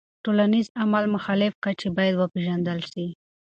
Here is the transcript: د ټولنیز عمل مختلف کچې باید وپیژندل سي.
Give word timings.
د 0.17 0.19
ټولنیز 0.23 0.67
عمل 0.81 1.03
مختلف 1.15 1.53
کچې 1.63 1.87
باید 1.97 2.13
وپیژندل 2.17 2.79
سي. 2.91 3.05